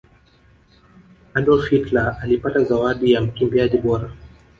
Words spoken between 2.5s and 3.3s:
zawadi ya